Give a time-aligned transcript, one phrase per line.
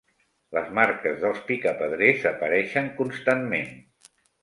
[0.55, 3.73] Les marques dels picapedrers apareixen constantment.